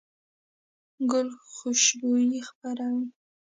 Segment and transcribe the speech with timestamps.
[1.11, 3.05] ګل خوشبويي خپروي.